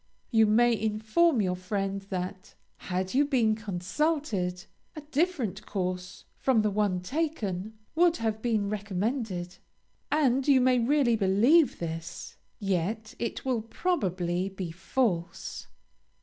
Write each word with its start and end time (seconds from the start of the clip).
You 0.31 0.47
may 0.47 0.73
inform 0.75 1.43
your 1.43 1.55
friend 1.55 2.01
that, 2.09 2.55
"had 2.77 3.13
you 3.13 3.23
been 3.23 3.53
consulted, 3.53 4.65
a 4.95 5.01
different 5.01 5.63
course 5.67 6.25
from 6.39 6.63
the 6.63 6.71
one 6.71 7.01
taken 7.01 7.77
would 7.93 8.17
have 8.17 8.41
been 8.41 8.67
recommended," 8.67 9.57
and 10.11 10.47
you 10.47 10.59
may 10.59 10.79
really 10.79 11.15
believe 11.15 11.77
this, 11.77 12.35
yet 12.57 13.13
it 13.19 13.45
will 13.45 13.61
probably 13.61 14.49
be 14.49 14.71
false. 14.71 15.67